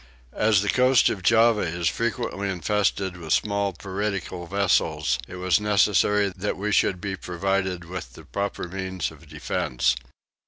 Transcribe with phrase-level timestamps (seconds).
[0.33, 6.33] As the coast of Java is frequently infested with small piratical vessels it was necessary
[6.35, 9.95] that we should be provided with the proper means of defence.